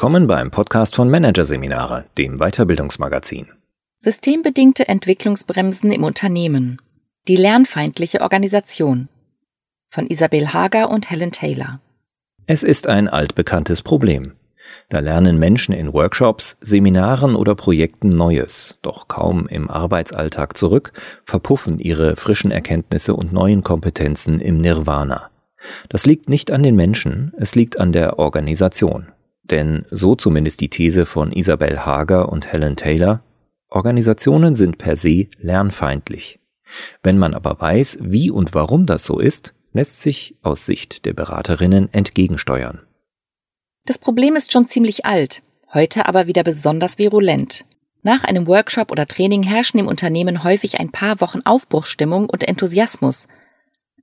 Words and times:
Willkommen 0.00 0.28
beim 0.28 0.52
Podcast 0.52 0.94
von 0.94 1.10
Managerseminare, 1.10 2.04
dem 2.16 2.38
Weiterbildungsmagazin. 2.38 3.48
Systembedingte 3.98 4.86
Entwicklungsbremsen 4.86 5.90
im 5.90 6.04
Unternehmen. 6.04 6.80
Die 7.26 7.34
lernfeindliche 7.34 8.20
Organisation. 8.20 9.08
Von 9.88 10.06
Isabel 10.06 10.52
Hager 10.52 10.88
und 10.90 11.10
Helen 11.10 11.32
Taylor. 11.32 11.80
Es 12.46 12.62
ist 12.62 12.86
ein 12.86 13.08
altbekanntes 13.08 13.82
Problem. 13.82 14.34
Da 14.88 15.00
lernen 15.00 15.36
Menschen 15.36 15.74
in 15.74 15.92
Workshops, 15.92 16.56
Seminaren 16.60 17.34
oder 17.34 17.56
Projekten 17.56 18.10
Neues, 18.10 18.78
doch 18.82 19.08
kaum 19.08 19.48
im 19.48 19.68
Arbeitsalltag 19.68 20.56
zurück, 20.56 20.92
verpuffen 21.24 21.80
ihre 21.80 22.14
frischen 22.14 22.52
Erkenntnisse 22.52 23.16
und 23.16 23.32
neuen 23.32 23.64
Kompetenzen 23.64 24.38
im 24.38 24.58
Nirvana. 24.58 25.30
Das 25.88 26.06
liegt 26.06 26.28
nicht 26.28 26.52
an 26.52 26.62
den 26.62 26.76
Menschen, 26.76 27.32
es 27.36 27.56
liegt 27.56 27.80
an 27.80 27.90
der 27.90 28.20
Organisation. 28.20 29.08
Denn 29.50 29.86
so 29.90 30.14
zumindest 30.14 30.60
die 30.60 30.68
These 30.68 31.06
von 31.06 31.32
Isabel 31.32 31.84
Hager 31.84 32.28
und 32.30 32.52
Helen 32.52 32.76
Taylor, 32.76 33.22
Organisationen 33.70 34.54
sind 34.54 34.78
per 34.78 34.96
se 34.96 35.26
lernfeindlich. 35.38 36.38
Wenn 37.02 37.18
man 37.18 37.34
aber 37.34 37.60
weiß, 37.60 37.98
wie 38.00 38.30
und 38.30 38.54
warum 38.54 38.86
das 38.86 39.04
so 39.04 39.18
ist, 39.18 39.54
lässt 39.72 40.00
sich 40.00 40.36
aus 40.42 40.66
Sicht 40.66 41.04
der 41.04 41.12
Beraterinnen 41.12 41.92
entgegensteuern. 41.92 42.80
Das 43.84 43.98
Problem 43.98 44.36
ist 44.36 44.52
schon 44.52 44.66
ziemlich 44.66 45.06
alt, 45.06 45.42
heute 45.72 46.06
aber 46.06 46.26
wieder 46.26 46.42
besonders 46.42 46.98
virulent. 46.98 47.64
Nach 48.02 48.24
einem 48.24 48.46
Workshop 48.46 48.90
oder 48.90 49.06
Training 49.06 49.42
herrschen 49.42 49.80
im 49.80 49.86
Unternehmen 49.86 50.44
häufig 50.44 50.78
ein 50.78 50.90
paar 50.90 51.20
Wochen 51.20 51.40
Aufbruchstimmung 51.44 52.28
und 52.28 52.46
Enthusiasmus. 52.46 53.28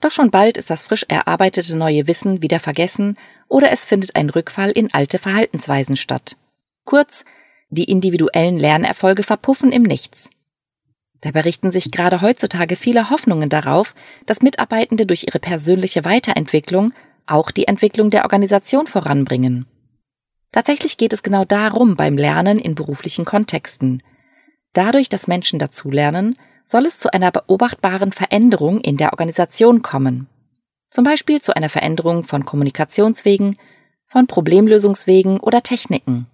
Doch 0.01 0.11
schon 0.11 0.31
bald 0.31 0.57
ist 0.57 0.69
das 0.69 0.83
frisch 0.83 1.05
erarbeitete 1.07 1.75
neue 1.75 2.07
Wissen 2.07 2.41
wieder 2.41 2.59
vergessen 2.59 3.17
oder 3.47 3.71
es 3.71 3.85
findet 3.85 4.15
ein 4.15 4.29
Rückfall 4.29 4.71
in 4.71 4.93
alte 4.93 5.19
Verhaltensweisen 5.19 5.95
statt. 5.95 6.37
Kurz, 6.83 7.25
die 7.69 7.85
individuellen 7.85 8.57
Lernerfolge 8.57 9.23
verpuffen 9.23 9.71
im 9.71 9.83
Nichts. 9.83 10.29
Dabei 11.21 11.41
richten 11.41 11.71
sich 11.71 11.91
gerade 11.91 12.21
heutzutage 12.21 12.75
viele 12.75 13.09
Hoffnungen 13.09 13.49
darauf, 13.49 13.95
dass 14.25 14.41
Mitarbeitende 14.41 15.05
durch 15.05 15.23
ihre 15.27 15.39
persönliche 15.39 16.05
Weiterentwicklung 16.05 16.93
auch 17.25 17.49
die 17.49 17.67
Entwicklung 17.67 18.11
der 18.11 18.23
Organisation 18.23 18.85
voranbringen. 18.85 19.65
Tatsächlich 20.51 20.97
geht 20.97 21.13
es 21.13 21.23
genau 21.23 21.43
darum 21.43 21.95
beim 21.95 22.17
Lernen 22.17 22.59
in 22.59 22.75
beruflichen 22.75 23.25
Kontexten. 23.25 24.03
Dadurch, 24.73 25.09
dass 25.09 25.27
Menschen 25.27 25.57
dazulernen, 25.57 26.37
soll 26.65 26.85
es 26.85 26.99
zu 26.99 27.13
einer 27.13 27.31
beobachtbaren 27.31 28.11
Veränderung 28.11 28.81
in 28.81 28.97
der 28.97 29.13
Organisation 29.13 29.81
kommen. 29.81 30.27
Zum 30.89 31.03
Beispiel 31.03 31.41
zu 31.41 31.55
einer 31.55 31.69
Veränderung 31.69 32.23
von 32.23 32.45
Kommunikationswegen, 32.45 33.57
von 34.07 34.27
Problemlösungswegen 34.27 35.39
oder 35.39 35.61
Techniken. 35.61 36.27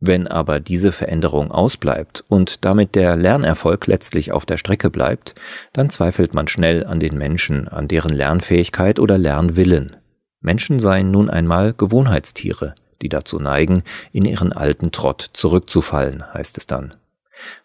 Wenn 0.00 0.28
aber 0.28 0.60
diese 0.60 0.92
Veränderung 0.92 1.50
ausbleibt 1.50 2.24
und 2.28 2.64
damit 2.64 2.94
der 2.94 3.16
Lernerfolg 3.16 3.86
letztlich 3.88 4.30
auf 4.30 4.46
der 4.46 4.56
Strecke 4.56 4.90
bleibt, 4.90 5.34
dann 5.72 5.90
zweifelt 5.90 6.34
man 6.34 6.46
schnell 6.46 6.86
an 6.86 7.00
den 7.00 7.18
Menschen, 7.18 7.68
an 7.68 7.88
deren 7.88 8.12
Lernfähigkeit 8.12 9.00
oder 9.00 9.18
Lernwillen. 9.18 9.96
Menschen 10.40 10.78
seien 10.78 11.10
nun 11.10 11.28
einmal 11.28 11.72
Gewohnheitstiere 11.72 12.74
die 13.02 13.08
dazu 13.08 13.38
neigen, 13.38 13.82
in 14.12 14.24
ihren 14.24 14.52
alten 14.52 14.90
Trott 14.90 15.30
zurückzufallen, 15.32 16.32
heißt 16.32 16.58
es 16.58 16.66
dann. 16.66 16.94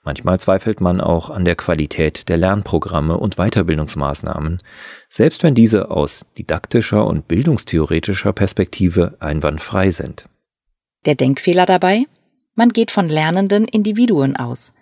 Manchmal 0.03 0.39
zweifelt 0.39 0.81
man 0.81 1.01
auch 1.01 1.29
an 1.29 1.45
der 1.45 1.55
Qualität 1.55 2.29
der 2.29 2.37
Lernprogramme 2.37 3.17
und 3.17 3.35
Weiterbildungsmaßnahmen, 3.35 4.61
selbst 5.09 5.43
wenn 5.43 5.55
diese 5.55 5.91
aus 5.91 6.25
didaktischer 6.37 7.05
und 7.05 7.27
bildungstheoretischer 7.27 8.33
Perspektive 8.33 9.17
einwandfrei 9.19 9.91
sind. 9.91 10.25
Der 11.05 11.15
Denkfehler 11.15 11.65
dabei? 11.65 12.05
Man 12.55 12.69
geht 12.69 12.91
von 12.91 13.09
lernenden 13.09 13.65
Individuen 13.65 14.35
aus. 14.35 14.73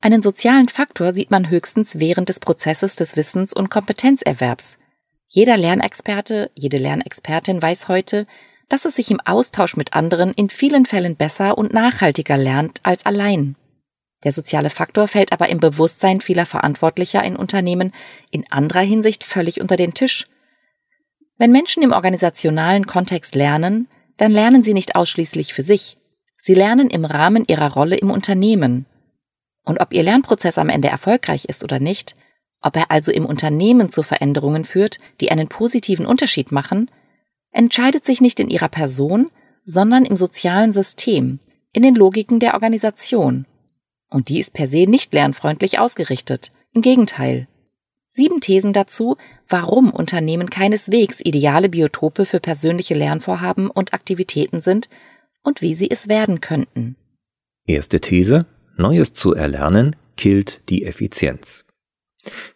Einen 0.00 0.22
sozialen 0.22 0.68
Faktor 0.68 1.12
sieht 1.12 1.30
man 1.30 1.48
höchstens 1.50 1.98
während 1.98 2.28
des 2.28 2.40
Prozesses 2.40 2.96
des 2.96 3.16
Wissens- 3.16 3.52
und 3.52 3.70
Kompetenzerwerbs. 3.70 4.78
Jeder 5.28 5.56
Lernexperte, 5.56 6.50
jede 6.54 6.76
Lernexpertin 6.76 7.60
weiß 7.60 7.88
heute, 7.88 8.26
dass 8.68 8.84
es 8.84 8.96
sich 8.96 9.10
im 9.10 9.20
Austausch 9.20 9.76
mit 9.76 9.94
anderen 9.94 10.32
in 10.32 10.48
vielen 10.48 10.86
Fällen 10.86 11.16
besser 11.16 11.56
und 11.56 11.72
nachhaltiger 11.72 12.36
lernt 12.36 12.80
als 12.82 13.06
allein. 13.06 13.56
Der 14.24 14.32
soziale 14.32 14.70
Faktor 14.70 15.08
fällt 15.08 15.32
aber 15.32 15.48
im 15.48 15.58
Bewusstsein 15.58 16.20
vieler 16.20 16.46
Verantwortlicher 16.46 17.22
in 17.22 17.36
Unternehmen 17.36 17.92
in 18.30 18.50
anderer 18.50 18.80
Hinsicht 18.80 19.24
völlig 19.24 19.60
unter 19.60 19.76
den 19.76 19.94
Tisch. 19.94 20.26
Wenn 21.38 21.52
Menschen 21.52 21.82
im 21.82 21.92
organisationalen 21.92 22.86
Kontext 22.86 23.34
lernen, 23.34 23.88
dann 24.16 24.32
lernen 24.32 24.62
sie 24.62 24.74
nicht 24.74 24.96
ausschließlich 24.96 25.52
für 25.52 25.62
sich. 25.62 25.98
Sie 26.38 26.54
lernen 26.54 26.88
im 26.88 27.04
Rahmen 27.04 27.44
ihrer 27.46 27.72
Rolle 27.72 27.96
im 27.96 28.10
Unternehmen. 28.10 28.86
Und 29.64 29.80
ob 29.80 29.92
ihr 29.92 30.02
Lernprozess 30.02 30.58
am 30.58 30.68
Ende 30.68 30.88
erfolgreich 30.88 31.44
ist 31.46 31.62
oder 31.64 31.78
nicht, 31.78 32.16
ob 32.62 32.76
er 32.76 32.90
also 32.90 33.12
im 33.12 33.26
Unternehmen 33.26 33.90
zu 33.90 34.02
Veränderungen 34.02 34.64
führt, 34.64 34.98
die 35.20 35.30
einen 35.30 35.48
positiven 35.48 36.06
Unterschied 36.06 36.52
machen, 36.52 36.90
entscheidet 37.50 38.04
sich 38.04 38.20
nicht 38.20 38.40
in 38.40 38.48
ihrer 38.48 38.68
Person, 38.68 39.30
sondern 39.64 40.04
im 40.04 40.16
sozialen 40.16 40.72
System, 40.72 41.40
in 41.72 41.82
den 41.82 41.94
Logiken 41.94 42.40
der 42.40 42.54
Organisation. 42.54 43.46
Und 44.08 44.28
die 44.28 44.38
ist 44.38 44.52
per 44.52 44.66
se 44.66 44.86
nicht 44.86 45.12
lernfreundlich 45.12 45.78
ausgerichtet. 45.78 46.52
Im 46.72 46.82
Gegenteil. 46.82 47.48
Sieben 48.08 48.40
Thesen 48.40 48.72
dazu, 48.72 49.18
warum 49.46 49.90
Unternehmen 49.90 50.48
keineswegs 50.48 51.20
ideale 51.20 51.68
Biotope 51.68 52.24
für 52.24 52.40
persönliche 52.40 52.94
Lernvorhaben 52.94 53.70
und 53.70 53.92
Aktivitäten 53.92 54.62
sind 54.62 54.88
und 55.42 55.60
wie 55.60 55.74
sie 55.74 55.90
es 55.90 56.08
werden 56.08 56.40
könnten. 56.40 56.96
Erste 57.66 58.00
These. 58.00 58.46
Neues 58.78 59.12
zu 59.12 59.34
erlernen 59.34 59.96
killt 60.16 60.62
die 60.70 60.84
Effizienz. 60.84 61.65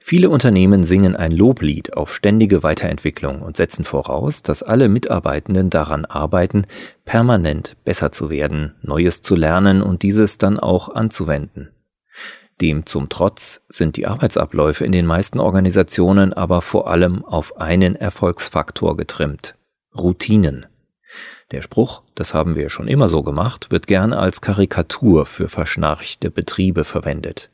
Viele 0.01 0.31
Unternehmen 0.31 0.85
singen 0.85 1.15
ein 1.15 1.33
Loblied 1.33 1.97
auf 1.97 2.15
ständige 2.15 2.63
Weiterentwicklung 2.63 3.43
und 3.43 3.57
setzen 3.57 3.85
voraus, 3.85 4.43
dass 4.43 4.63
alle 4.63 4.89
Mitarbeitenden 4.89 5.71
daran 5.71 6.05
arbeiten, 6.05 6.67
permanent 7.05 7.77
besser 7.85 8.13
zu 8.13 8.31
werden, 8.31 8.75
Neues 8.83 9.23
zu 9.23 9.37
lernen 9.37 9.83
und 9.83 10.03
dieses 10.03 10.39
dann 10.39 10.59
auch 10.59 10.89
anzuwenden. 10.89 11.71
Dem 12.61 12.85
zum 12.85 13.09
Trotz 13.09 13.63
sind 13.69 13.97
die 13.97 14.07
Arbeitsabläufe 14.07 14.85
in 14.85 14.93
den 14.93 15.07
meisten 15.07 15.41
Organisationen 15.41 16.33
aber 16.35 16.61
vor 16.61 16.91
allem 16.91 17.25
auf 17.25 17.57
einen 17.57 17.95
Erfolgsfaktor 17.97 18.97
getrimmt 18.97 19.55
Routinen. 19.97 20.67
Der 21.51 21.63
Spruch, 21.63 22.03
das 22.15 22.35
haben 22.35 22.55
wir 22.55 22.71
schon 22.71 22.87
immer 22.87 23.09
so 23.09 23.23
gemacht, 23.23 23.71
wird 23.71 23.87
gern 23.87 24.13
als 24.13 24.41
Karikatur 24.41 25.27
für 25.27 25.49
verschnarchte 25.49 26.31
Betriebe 26.31 26.85
verwendet. 26.85 27.50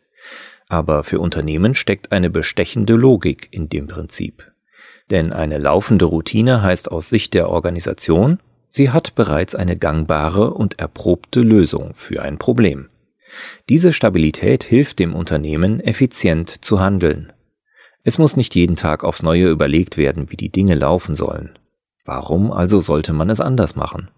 Aber 0.69 1.05
für 1.05 1.21
Unternehmen 1.21 1.75
steckt 1.75 2.13
eine 2.13 2.31
bestechende 2.31 2.95
Logik 2.95 3.49
in 3.51 3.69
dem 3.69 3.87
Prinzip. 3.87 4.51
Denn 5.11 5.33
eine 5.33 5.59
laufende 5.59 6.07
Routine 6.07 6.63
heißt 6.63 6.91
aus 6.91 7.09
Sicht 7.09 7.35
der 7.35 7.49
Organisation, 7.49 8.41
sie 8.69 8.91
hat 8.91 9.15
bereits 9.15 9.55
eine 9.55 9.77
gangbare 9.77 10.53
und 10.53 10.79
erprobte 10.79 11.41
Lösung 11.41 11.95
für 11.95 12.23
ein 12.23 12.39
Problem. 12.39 12.89
Diese 13.69 13.93
Stabilität 13.93 14.65
hilft 14.65 14.99
dem 14.99 15.15
Unternehmen, 15.15 15.81
effizient 15.81 16.65
zu 16.65 16.81
handeln. 16.81 17.33
Es 18.03 18.19
muss 18.19 18.37
nicht 18.37 18.55
jeden 18.55 18.77
Tag 18.77 19.05
aufs 19.05 19.23
Neue 19.23 19.51
überlegt 19.51 19.97
werden, 19.97 20.31
wie 20.31 20.37
die 20.37 20.51
Dinge 20.51 20.75
laufen 20.75 21.15
sollen. 21.15 21.59
Warum 22.05 22.53
also 22.53 22.81
sollte 22.81 23.13
man 23.13 23.31
es 23.31 23.41
anders 23.41 23.75
machen? 23.75 24.11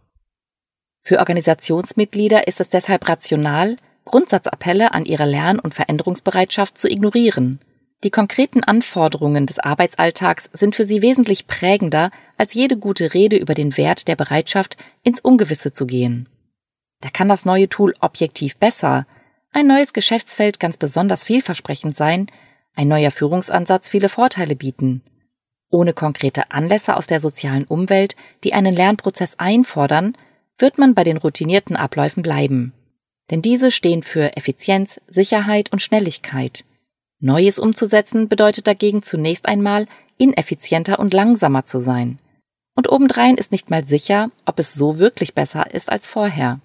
Für 1.00 1.20
Organisationsmitglieder 1.20 2.46
ist 2.46 2.60
es 2.60 2.68
deshalb 2.68 3.08
rational, 3.08 3.78
Grundsatzappelle 4.08 4.92
an 4.92 5.04
ihre 5.04 5.26
Lern- 5.26 5.60
und 5.60 5.74
Veränderungsbereitschaft 5.74 6.76
zu 6.76 6.88
ignorieren. 6.88 7.60
Die 8.04 8.10
konkreten 8.10 8.64
Anforderungen 8.64 9.46
des 9.46 9.58
Arbeitsalltags 9.58 10.48
sind 10.52 10.74
für 10.74 10.84
sie 10.84 11.02
wesentlich 11.02 11.46
prägender 11.46 12.10
als 12.36 12.54
jede 12.54 12.76
gute 12.76 13.12
Rede 13.14 13.36
über 13.36 13.54
den 13.54 13.76
Wert 13.76 14.08
der 14.08 14.16
Bereitschaft, 14.16 14.76
ins 15.02 15.20
Ungewisse 15.20 15.72
zu 15.72 15.86
gehen. 15.86 16.28
Da 17.00 17.10
kann 17.10 17.28
das 17.28 17.44
neue 17.44 17.68
Tool 17.68 17.94
objektiv 18.00 18.56
besser, 18.56 19.06
ein 19.52 19.66
neues 19.66 19.92
Geschäftsfeld 19.92 20.60
ganz 20.60 20.76
besonders 20.76 21.24
vielversprechend 21.24 21.96
sein, 21.96 22.26
ein 22.74 22.88
neuer 22.88 23.10
Führungsansatz 23.10 23.88
viele 23.88 24.08
Vorteile 24.08 24.56
bieten. 24.56 25.02
Ohne 25.70 25.92
konkrete 25.92 26.50
Anlässe 26.50 26.96
aus 26.96 27.06
der 27.06 27.20
sozialen 27.20 27.64
Umwelt, 27.64 28.16
die 28.44 28.54
einen 28.54 28.74
Lernprozess 28.74 29.38
einfordern, 29.38 30.16
wird 30.58 30.78
man 30.78 30.94
bei 30.94 31.04
den 31.04 31.18
routinierten 31.18 31.76
Abläufen 31.76 32.22
bleiben 32.22 32.72
denn 33.30 33.42
diese 33.42 33.70
stehen 33.70 34.02
für 34.02 34.36
Effizienz, 34.36 35.00
Sicherheit 35.08 35.72
und 35.72 35.82
Schnelligkeit. 35.82 36.64
Neues 37.20 37.58
umzusetzen 37.58 38.28
bedeutet 38.28 38.66
dagegen 38.66 39.02
zunächst 39.02 39.46
einmal, 39.46 39.86
ineffizienter 40.18 40.98
und 40.98 41.12
langsamer 41.12 41.64
zu 41.64 41.80
sein. 41.80 42.18
Und 42.74 42.90
obendrein 42.90 43.36
ist 43.36 43.50
nicht 43.50 43.70
mal 43.70 43.84
sicher, 43.84 44.30
ob 44.46 44.58
es 44.58 44.74
so 44.74 44.98
wirklich 44.98 45.34
besser 45.34 45.74
ist 45.74 45.90
als 45.90 46.06
vorher. 46.06 46.60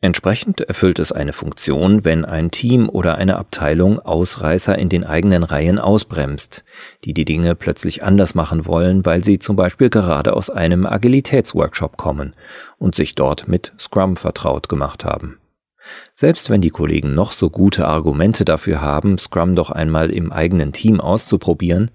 Entsprechend 0.00 0.60
erfüllt 0.60 1.00
es 1.00 1.10
eine 1.10 1.32
Funktion, 1.32 2.04
wenn 2.04 2.24
ein 2.24 2.52
Team 2.52 2.88
oder 2.88 3.16
eine 3.16 3.36
Abteilung 3.36 3.98
Ausreißer 3.98 4.78
in 4.78 4.88
den 4.88 5.02
eigenen 5.02 5.42
Reihen 5.42 5.80
ausbremst, 5.80 6.62
die 7.04 7.14
die 7.14 7.24
Dinge 7.24 7.56
plötzlich 7.56 8.04
anders 8.04 8.36
machen 8.36 8.64
wollen, 8.66 9.04
weil 9.04 9.24
sie 9.24 9.40
zum 9.40 9.56
Beispiel 9.56 9.90
gerade 9.90 10.34
aus 10.34 10.50
einem 10.50 10.86
Agilitätsworkshop 10.86 11.96
kommen 11.96 12.34
und 12.78 12.94
sich 12.94 13.16
dort 13.16 13.48
mit 13.48 13.72
Scrum 13.76 14.14
vertraut 14.14 14.68
gemacht 14.68 15.04
haben. 15.04 15.38
Selbst 16.12 16.50
wenn 16.50 16.60
die 16.60 16.70
Kollegen 16.70 17.14
noch 17.14 17.32
so 17.32 17.50
gute 17.50 17.86
Argumente 17.86 18.44
dafür 18.44 18.80
haben, 18.80 19.18
Scrum 19.18 19.54
doch 19.54 19.70
einmal 19.70 20.10
im 20.10 20.32
eigenen 20.32 20.72
Team 20.72 21.00
auszuprobieren, 21.00 21.90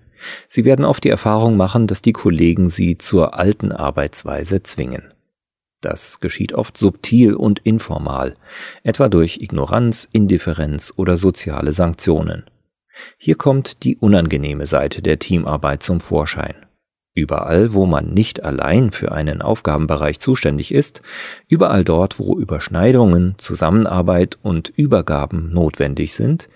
sie 0.47 0.65
werden 0.65 0.85
oft 0.85 1.03
die 1.03 1.09
Erfahrung 1.09 1.57
machen, 1.57 1.87
dass 1.87 2.01
die 2.01 2.13
Kollegen 2.13 2.69
sie 2.69 2.97
zur 2.97 3.37
alten 3.37 3.71
Arbeitsweise 3.71 4.63
zwingen. 4.63 5.13
Das 5.81 6.21
geschieht 6.21 6.53
oft 6.53 6.77
subtil 6.77 7.35
und 7.35 7.59
informal, 7.59 8.35
etwa 8.83 9.09
durch 9.09 9.41
Ignoranz, 9.41 10.07
Indifferenz 10.13 10.93
oder 10.95 11.17
soziale 11.17 11.73
Sanktionen. 11.73 12.45
Hier 13.17 13.35
kommt 13.35 13.83
die 13.83 13.97
unangenehme 13.97 14.65
Seite 14.65 15.01
der 15.01 15.19
Teamarbeit 15.19 15.83
zum 15.83 15.99
Vorschein. 15.99 16.55
Überall, 17.13 17.73
wo 17.73 17.85
man 17.85 18.13
nicht 18.13 18.43
allein 18.43 18.91
für 18.91 19.11
einen 19.11 19.41
Aufgabenbereich 19.41 20.19
zuständig 20.19 20.73
ist, 20.73 21.01
überall 21.47 21.83
dort, 21.83 22.17
wo 22.17 22.39
Überschneidungen, 22.39 23.35
Zusammenarbeit 23.37 24.39
und 24.41 24.69
Übergaben 24.69 25.53
notwendig 25.53 26.15
sind, 26.15 26.49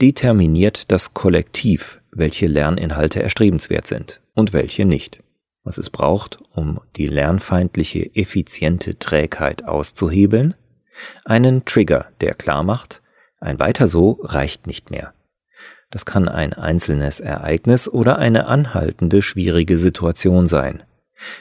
determiniert 0.00 0.90
das 0.92 1.14
Kollektiv, 1.14 2.00
welche 2.12 2.46
Lerninhalte 2.46 3.22
erstrebenswert 3.22 3.86
sind 3.86 4.20
und 4.34 4.52
welche 4.52 4.84
nicht 4.84 5.20
was 5.64 5.78
es 5.78 5.90
braucht, 5.90 6.38
um 6.52 6.80
die 6.96 7.06
lernfeindliche 7.06 8.14
effiziente 8.14 8.98
Trägheit 8.98 9.64
auszuhebeln, 9.64 10.54
einen 11.24 11.64
Trigger, 11.64 12.10
der 12.20 12.34
klar 12.34 12.62
macht, 12.62 13.02
ein 13.40 13.58
weiter 13.58 13.88
so 13.88 14.20
reicht 14.22 14.66
nicht 14.66 14.90
mehr. 14.90 15.13
Das 15.94 16.04
kann 16.04 16.28
ein 16.28 16.54
einzelnes 16.54 17.20
Ereignis 17.20 17.88
oder 17.88 18.18
eine 18.18 18.48
anhaltende 18.48 19.22
schwierige 19.22 19.78
Situation 19.78 20.48
sein. 20.48 20.82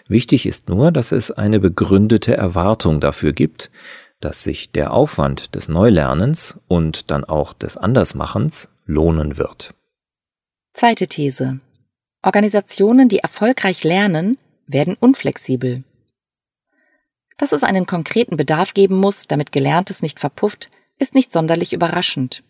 Wichtig 0.07 0.45
ist 0.45 0.69
nur, 0.69 0.91
dass 0.91 1.11
es 1.11 1.31
eine 1.31 1.59
begründete 1.59 2.37
Erwartung 2.37 2.99
dafür 2.99 3.33
gibt, 3.33 3.71
dass 4.19 4.43
sich 4.43 4.71
der 4.71 4.93
Aufwand 4.93 5.55
des 5.55 5.69
Neulernens 5.69 6.59
und 6.67 7.09
dann 7.09 7.23
auch 7.23 7.53
des 7.53 7.77
Andersmachens 7.77 8.69
lohnen 8.85 9.37
wird. 9.39 9.73
Zweite 10.73 11.07
These. 11.07 11.59
Organisationen, 12.21 13.09
die 13.09 13.17
erfolgreich 13.17 13.83
lernen, 13.83 14.37
werden 14.67 14.95
unflexibel. 14.99 15.83
Dass 17.39 17.53
es 17.53 17.63
einen 17.63 17.87
konkreten 17.87 18.37
Bedarf 18.37 18.75
geben 18.75 18.97
muss, 18.97 19.25
damit 19.25 19.51
Gelerntes 19.51 20.03
nicht 20.03 20.19
verpufft, 20.19 20.69
ist 20.99 21.15
nicht 21.15 21.33
sonderlich 21.33 21.73
überraschend. 21.73 22.43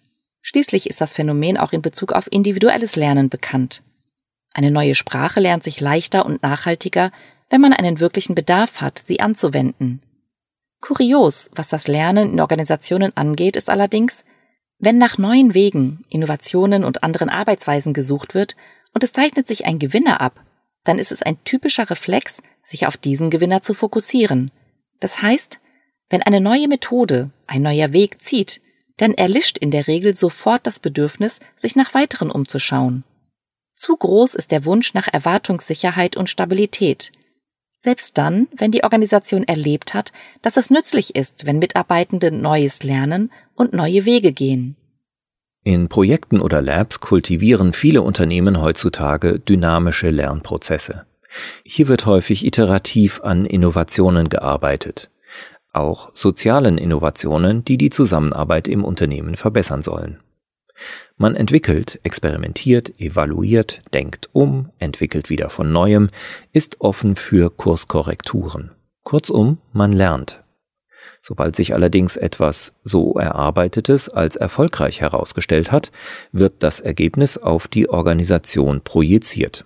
Schließlich 0.45 0.89
ist 0.89 0.99
das 0.99 1.13
Phänomen 1.13 1.57
auch 1.57 1.71
in 1.71 1.81
Bezug 1.81 2.11
auf 2.11 2.27
individuelles 2.29 2.97
Lernen 2.97 3.29
bekannt. 3.29 3.81
Eine 4.53 4.71
neue 4.71 4.93
Sprache 4.93 5.39
lernt 5.39 5.63
sich 5.63 5.79
leichter 5.79 6.25
und 6.25 6.43
nachhaltiger, 6.43 7.11
wenn 7.49 7.61
man 7.61 7.71
einen 7.71 8.01
wirklichen 8.01 8.35
Bedarf 8.35 8.81
hat, 8.81 9.01
sie 9.05 9.21
anzuwenden. 9.21 10.01
Kurios, 10.81 11.49
was 11.55 11.69
das 11.69 11.87
Lernen 11.87 12.33
in 12.33 12.41
Organisationen 12.41 13.15
angeht, 13.15 13.55
ist 13.55 13.69
allerdings, 13.69 14.25
wenn 14.79 14.97
nach 14.97 15.17
neuen 15.17 15.53
Wegen, 15.53 16.03
Innovationen 16.09 16.83
und 16.83 17.03
anderen 17.03 17.29
Arbeitsweisen 17.29 17.93
gesucht 17.93 18.35
wird, 18.35 18.57
und 18.93 19.01
es 19.01 19.13
zeichnet 19.13 19.47
sich 19.47 19.65
ein 19.65 19.79
Gewinner 19.79 20.19
ab, 20.19 20.41
dann 20.83 20.99
ist 20.99 21.13
es 21.13 21.23
ein 21.23 21.41
typischer 21.45 21.89
Reflex, 21.89 22.41
sich 22.63 22.85
auf 22.85 22.97
diesen 22.97 23.29
Gewinner 23.29 23.61
zu 23.61 23.73
fokussieren. 23.73 24.51
Das 24.99 25.21
heißt, 25.21 25.59
wenn 26.09 26.21
eine 26.21 26.41
neue 26.41 26.67
Methode, 26.67 27.31
ein 27.47 27.61
neuer 27.61 27.93
Weg 27.93 28.21
zieht, 28.21 28.59
dann 29.03 29.13
erlischt 29.13 29.57
in 29.57 29.69
der 29.69 29.87
Regel 29.87 30.15
sofort 30.15 30.65
das 30.65 30.79
Bedürfnis, 30.79 31.41
sich 31.57 31.75
nach 31.75 31.93
weiteren 31.93 32.31
umzuschauen. 32.31 33.03
Zu 33.75 33.97
groß 33.97 34.33
ist 34.33 34.51
der 34.51 34.63
Wunsch 34.63 34.93
nach 34.93 35.09
Erwartungssicherheit 35.11 36.15
und 36.15 36.29
Stabilität. 36.29 37.11
Selbst 37.81 38.17
dann, 38.17 38.47
wenn 38.55 38.71
die 38.71 38.85
Organisation 38.85 39.43
erlebt 39.43 39.93
hat, 39.93 40.13
dass 40.41 40.55
es 40.55 40.69
nützlich 40.69 41.17
ist, 41.17 41.45
wenn 41.45 41.59
Mitarbeitende 41.59 42.31
Neues 42.31 42.83
lernen 42.83 43.29
und 43.55 43.73
neue 43.73 44.05
Wege 44.05 44.31
gehen. 44.31 44.77
In 45.65 45.89
Projekten 45.89 46.39
oder 46.39 46.61
Labs 46.61 47.01
kultivieren 47.01 47.73
viele 47.73 48.03
Unternehmen 48.03 48.61
heutzutage 48.61 49.37
dynamische 49.37 50.11
Lernprozesse. 50.11 51.05
Hier 51.65 51.89
wird 51.89 52.05
häufig 52.05 52.45
iterativ 52.45 53.19
an 53.21 53.45
Innovationen 53.45 54.29
gearbeitet, 54.29 55.09
auch 55.73 56.11
sozialen 56.13 56.77
Innovationen, 56.77 57.65
die 57.65 57.77
die 57.77 57.89
Zusammenarbeit 57.89 58.67
im 58.67 58.85
Unternehmen 58.85 59.35
verbessern 59.35 59.81
sollen. 59.81 60.19
Man 61.17 61.35
entwickelt, 61.35 61.99
experimentiert, 62.03 62.99
evaluiert, 62.99 63.81
denkt 63.93 64.29
um, 64.33 64.71
entwickelt 64.79 65.29
wieder 65.29 65.49
von 65.49 65.71
neuem, 65.71 66.09
ist 66.51 66.81
offen 66.81 67.15
für 67.15 67.49
Kurskorrekturen. 67.51 68.71
Kurzum, 69.03 69.59
man 69.71 69.91
lernt. 69.91 70.43
Sobald 71.21 71.55
sich 71.55 71.73
allerdings 71.73 72.17
etwas 72.17 72.75
so 72.83 73.13
Erarbeitetes 73.13 74.09
als 74.09 74.35
erfolgreich 74.35 75.01
herausgestellt 75.01 75.71
hat, 75.71 75.91
wird 76.31 76.55
das 76.59 76.79
Ergebnis 76.79 77.37
auf 77.37 77.67
die 77.67 77.89
Organisation 77.89 78.81
projiziert. 78.81 79.65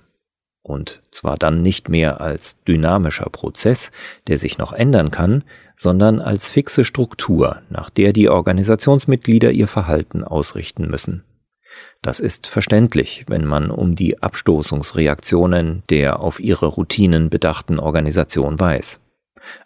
Und 0.61 1.01
zwar 1.11 1.37
dann 1.37 1.63
nicht 1.63 1.89
mehr 1.89 2.19
als 2.21 2.61
dynamischer 2.67 3.29
Prozess, 3.31 3.91
der 4.27 4.37
sich 4.37 4.57
noch 4.57 4.73
ändern 4.73 5.11
kann, 5.11 5.43
sondern 5.77 6.19
als 6.19 6.49
fixe 6.49 6.83
Struktur, 6.83 7.61
nach 7.69 7.89
der 7.89 8.11
die 8.11 8.27
Organisationsmitglieder 8.27 9.51
ihr 9.51 9.67
Verhalten 9.67 10.23
ausrichten 10.23 10.89
müssen. 10.89 11.23
Das 12.01 12.19
ist 12.19 12.47
verständlich, 12.47 13.25
wenn 13.27 13.45
man 13.45 13.69
um 13.69 13.95
die 13.95 14.21
Abstoßungsreaktionen 14.21 15.83
der 15.89 16.19
auf 16.19 16.39
ihre 16.39 16.65
Routinen 16.65 17.29
bedachten 17.29 17.79
Organisation 17.79 18.59
weiß. 18.59 18.99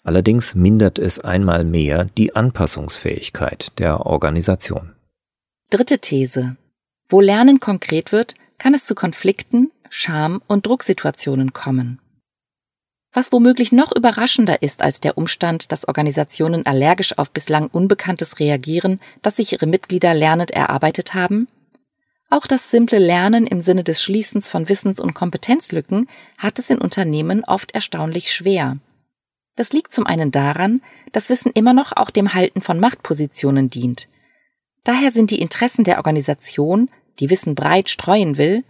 Allerdings 0.04 0.54
mindert 0.54 1.00
es 1.00 1.20
einmal 1.20 1.64
mehr 1.64 2.06
die 2.18 2.36
Anpassungsfähigkeit 2.36 3.80
der 3.80 4.06
Organisation. 4.06 4.92
Dritte 5.70 6.00
These. 6.00 6.58
Wo 7.08 7.22
Lernen 7.22 7.62
konkret 7.62 8.12
wird, 8.12 8.36
kann 8.58 8.74
es 8.74 8.86
zu 8.86 8.96
Konflikten, 8.96 9.72
Scham 9.90 10.42
und 10.48 10.66
Drucksituationen 10.68 11.54
kommen. 11.54 12.01
Was 13.14 13.34
womöglich 13.34 13.74
noch 13.74 13.94
überraschender 13.94 14.62
ist 14.62 14.82
als 14.82 15.02
der 15.02 15.18
Umstand, 15.18 15.72
dass 15.72 15.88
Organisationen 15.88 16.66
allergisch 16.66 17.18
auf 17.18 17.32
bislang 17.32 17.68
Unbekanntes 17.68 18.40
reagieren, 18.40 19.02
das 19.22 19.36
sich 19.36 19.52
ihre 19.52 19.68
Mitglieder 19.68 20.14
lernend 20.14 20.52
erarbeitet 20.52 21.14
haben? 21.14 21.48
Auch 22.30 22.48
das 22.48 22.72
simple 22.72 23.00
Lernen 23.00 23.46
im 23.46 23.60
Sinne 23.60 23.84
des 23.84 24.02
Schließens 24.02 24.48
von 24.48 24.70
Wissens- 24.70 25.02
und 25.02 25.14
Kompetenzlücken 25.14 26.08
hat 26.38 26.60
es 26.60 26.70
in 26.70 26.78
Unternehmen 26.78 27.44
oft 27.44 27.74
erstaunlich 27.74 28.32
schwer. 28.32 28.78
Das 29.58 29.74
liegt 29.74 29.92
zum 29.92 30.08
einen 30.08 30.32
daran, 30.32 30.82
dass 31.12 31.30
Wissen 31.30 31.52
immer 31.54 31.74
noch 31.74 31.92
auch 31.92 32.10
dem 32.10 32.34
Halten 32.34 32.62
von 32.62 32.80
Machtpositionen 32.80 33.70
dient. 33.70 34.08
Daher 34.86 35.12
sind 35.12 35.32
die 35.32 35.42
Interessen 35.42 35.84
der 35.84 35.98
Organisation, 35.98 36.90
die 37.20 37.30
Wissen 37.30 37.56
breit 37.56 37.90
streuen 37.90 38.38
will, 38.38 38.64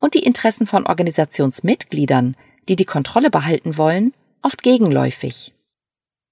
und 0.00 0.14
die 0.14 0.24
Interessen 0.24 0.66
von 0.66 0.84
Organisationsmitgliedern, 0.84 2.36
die 2.68 2.76
die 2.76 2.84
Kontrolle 2.84 3.30
behalten 3.30 3.76
wollen, 3.76 4.12
oft 4.42 4.62
gegenläufig. 4.62 5.52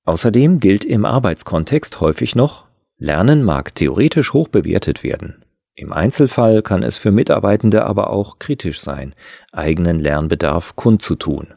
Außerdem 0.04 0.60
gilt 0.60 0.84
im 0.84 1.04
Arbeitskontext 1.04 2.00
häufig 2.00 2.34
noch, 2.34 2.66
Lernen 2.98 3.42
mag 3.42 3.74
theoretisch 3.74 4.32
hoch 4.32 4.48
bewertet 4.48 5.02
werden. 5.02 5.44
Im 5.74 5.92
Einzelfall 5.92 6.62
kann 6.62 6.82
es 6.82 6.96
für 6.96 7.10
Mitarbeitende 7.10 7.84
aber 7.84 8.10
auch 8.10 8.38
kritisch 8.38 8.80
sein, 8.80 9.14
eigenen 9.52 9.98
Lernbedarf 9.98 10.76
kundzutun. 10.76 11.54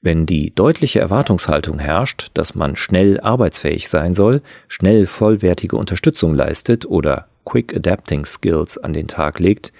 Wenn 0.00 0.26
die 0.26 0.54
deutliche 0.54 1.00
Erwartungshaltung 1.00 1.78
herrscht, 1.78 2.30
dass 2.34 2.54
man 2.54 2.76
schnell 2.76 3.20
arbeitsfähig 3.20 3.88
sein 3.88 4.14
soll, 4.14 4.42
schnell 4.68 5.06
vollwertige 5.06 5.76
Unterstützung 5.76 6.34
leistet 6.34 6.84
oder 6.86 7.28
Quick 7.44 7.74
Adapting 7.74 8.24
Skills 8.24 8.78
an 8.78 8.92
den 8.92 9.08
Tag 9.08 9.38
legt, 9.38 9.72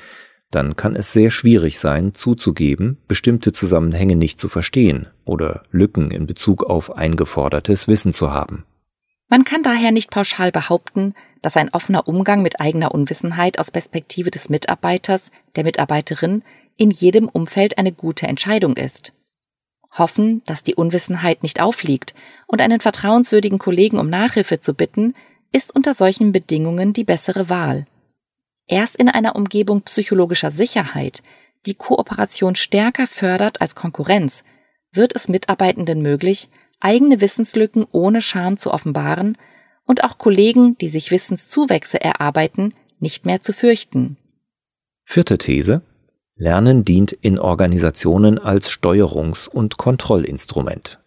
dann 0.54 0.76
kann 0.76 0.94
es 0.94 1.12
sehr 1.12 1.30
schwierig 1.30 1.78
sein, 1.78 2.14
zuzugeben, 2.14 2.98
bestimmte 3.08 3.52
Zusammenhänge 3.52 4.16
nicht 4.16 4.38
zu 4.38 4.48
verstehen 4.48 5.08
oder 5.24 5.62
Lücken 5.70 6.10
in 6.10 6.26
Bezug 6.26 6.62
auf 6.64 6.96
eingefordertes 6.96 7.88
Wissen 7.88 8.12
zu 8.12 8.32
haben. 8.32 8.64
Man 9.28 9.44
kann 9.44 9.62
daher 9.62 9.92
nicht 9.92 10.10
pauschal 10.10 10.52
behaupten, 10.52 11.14
dass 11.40 11.56
ein 11.56 11.70
offener 11.70 12.06
Umgang 12.06 12.42
mit 12.42 12.60
eigener 12.60 12.92
Unwissenheit 12.94 13.58
aus 13.58 13.70
Perspektive 13.70 14.30
des 14.30 14.48
Mitarbeiters, 14.48 15.30
der 15.56 15.64
Mitarbeiterin 15.64 16.42
in 16.76 16.90
jedem 16.90 17.28
Umfeld 17.28 17.78
eine 17.78 17.92
gute 17.92 18.26
Entscheidung 18.26 18.76
ist 18.76 19.12
hoffen, 19.92 20.42
dass 20.46 20.62
die 20.62 20.74
Unwissenheit 20.74 21.42
nicht 21.42 21.60
aufliegt 21.60 22.14
und 22.46 22.60
einen 22.60 22.80
vertrauenswürdigen 22.80 23.58
Kollegen 23.58 23.98
um 23.98 24.08
Nachhilfe 24.08 24.60
zu 24.60 24.74
bitten, 24.74 25.14
ist 25.52 25.74
unter 25.74 25.94
solchen 25.94 26.32
Bedingungen 26.32 26.92
die 26.92 27.04
bessere 27.04 27.48
Wahl. 27.48 27.86
Erst 28.66 28.96
in 28.96 29.08
einer 29.08 29.36
Umgebung 29.36 29.82
psychologischer 29.82 30.50
Sicherheit, 30.50 31.22
die 31.66 31.74
Kooperation 31.74 32.56
stärker 32.56 33.06
fördert 33.06 33.60
als 33.60 33.74
Konkurrenz, 33.74 34.44
wird 34.92 35.14
es 35.14 35.28
Mitarbeitenden 35.28 36.02
möglich, 36.02 36.48
eigene 36.80 37.20
Wissenslücken 37.20 37.86
ohne 37.92 38.20
Scham 38.20 38.56
zu 38.56 38.72
offenbaren 38.72 39.36
und 39.84 40.04
auch 40.04 40.18
Kollegen, 40.18 40.76
die 40.78 40.88
sich 40.88 41.10
Wissenszuwächse 41.10 42.00
erarbeiten, 42.00 42.74
nicht 42.98 43.26
mehr 43.26 43.42
zu 43.42 43.52
fürchten. 43.52 44.16
Vierte 45.04 45.38
These. 45.38 45.82
Lernen 46.34 46.84
dient 46.84 47.12
in 47.12 47.38
Organisationen 47.38 48.38
als 48.38 48.68
Steuerungs- 48.70 49.48
und 49.48 49.76
Kontrollinstrument. 49.76 50.98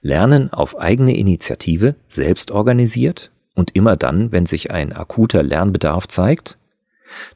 Lernen 0.00 0.52
auf 0.52 0.78
eigene 0.78 1.16
Initiative, 1.16 1.96
selbst 2.08 2.50
organisiert 2.50 3.32
und 3.54 3.74
immer 3.74 3.96
dann, 3.96 4.32
wenn 4.32 4.46
sich 4.46 4.70
ein 4.70 4.92
akuter 4.92 5.42
Lernbedarf 5.42 6.08
zeigt, 6.08 6.58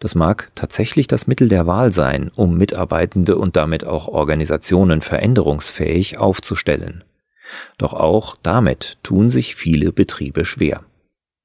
das 0.00 0.14
mag 0.14 0.50
tatsächlich 0.54 1.06
das 1.06 1.26
Mittel 1.26 1.48
der 1.48 1.66
Wahl 1.66 1.92
sein, 1.92 2.30
um 2.34 2.56
Mitarbeitende 2.56 3.36
und 3.36 3.56
damit 3.56 3.84
auch 3.84 4.08
Organisationen 4.08 5.02
veränderungsfähig 5.02 6.18
aufzustellen. 6.18 7.04
Doch 7.78 7.92
auch 7.92 8.36
damit 8.42 8.98
tun 9.02 9.28
sich 9.28 9.54
viele 9.54 9.92
Betriebe 9.92 10.44
schwer, 10.44 10.82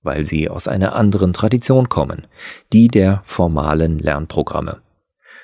weil 0.01 0.25
sie 0.25 0.49
aus 0.49 0.67
einer 0.67 0.95
anderen 0.95 1.33
Tradition 1.33 1.89
kommen, 1.89 2.25
die 2.73 2.87
der 2.87 3.21
formalen 3.25 3.99
Lernprogramme. 3.99 4.81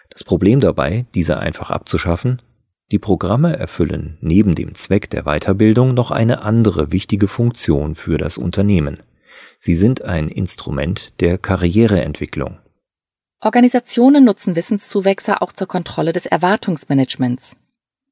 Das 0.10 0.24
Problem 0.24 0.60
dabei, 0.60 1.05
diese 1.13 1.39
einfach 1.39 1.69
abzuschaffen, 1.69 2.41
die 2.89 3.00
Programme 3.00 3.57
erfüllen 3.57 4.17
neben 4.22 4.55
dem 4.55 4.74
Zweck 4.74 5.10
der 5.10 5.24
Weiterbildung 5.24 5.93
noch 5.93 6.10
eine 6.10 6.41
andere 6.41 6.91
wichtige 6.91 7.27
Funktion 7.27 7.96
für 7.96 8.17
das 8.17 8.38
Unternehmen. 8.38 9.00
Sie 9.60 9.75
sind 9.75 10.01
ein 10.01 10.29
Instrument 10.29 11.13
der 11.20 11.38
Karriereentwicklung. 11.38 12.60
Organisationen 13.39 14.24
nutzen 14.24 14.56
Wissenszuwächse 14.56 15.41
auch 15.41 15.53
zur 15.53 15.67
Kontrolle 15.67 16.12
des 16.12 16.25
Erwartungsmanagements. 16.25 17.56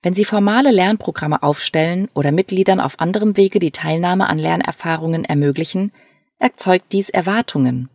Wenn 0.03 0.13
sie 0.13 0.25
formale 0.25 0.71
Lernprogramme 0.71 1.41
aufstellen 1.41 2.09
oder 2.13 2.31
Mitgliedern 2.31 2.79
auf 2.79 2.99
anderem 2.99 3.37
Wege 3.37 3.57
die 3.57 3.71
Teilnahme 3.71 4.27
an 4.27 4.37
Lernerfahrungen 4.37 5.25
ermöglichen, 5.25 5.91
erzeugt 6.37 6.91
dies 6.91 7.09
Erwartungen. 7.09 7.89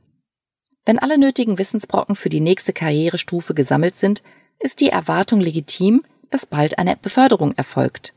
Wenn 0.85 0.99
alle 0.99 1.19
nötigen 1.19 1.59
Wissensbrocken 1.59 2.17
für 2.17 2.31
die 2.31 2.41
nächste 2.41 2.73
Karrierestufe 2.73 3.55
gesammelt 3.55 3.95
sind, 3.95 4.25
ist 4.59 4.81
die 4.81 4.89
Erwartung 4.89 5.41
legitim, 5.41 6.03
dass 6.31 6.47
bald 6.47 6.79
eine 6.79 6.97
Beförderung 6.97 7.53
erfolgt. 7.53 8.13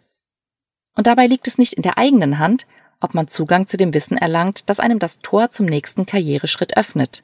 Und 0.96 1.08
dabei 1.08 1.28
liegt 1.28 1.48
es 1.48 1.58
nicht 1.58 1.74
in 1.74 1.84
der 1.84 1.98
eigenen 1.98 2.40
Hand, 2.40 2.66
ob 3.04 3.14
man 3.14 3.28
Zugang 3.28 3.68
zu 3.68 3.78
dem 3.78 3.94
Wissen 3.94 4.18
erlangt, 4.18 4.70
das 4.70 4.80
einem 4.80 5.00
das 5.00 5.20
Tor 5.20 5.50
zum 5.50 5.66
nächsten 5.66 6.06
Karriereschritt 6.06 6.78
öffnet. 6.78 7.24